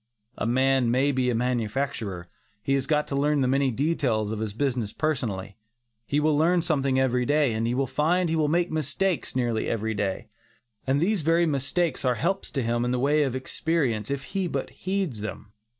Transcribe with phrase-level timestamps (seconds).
[0.35, 2.27] A man may be a manufacturer;
[2.63, 5.57] he has got to learn the many details of his business personally;
[6.07, 9.67] he will learn something every day, and he will find he will make mistakes nearly
[9.67, 10.25] every day.
[10.87, 14.47] And these very mistakes are helps to him in the way of experiences if he
[14.47, 15.53] but heeds them.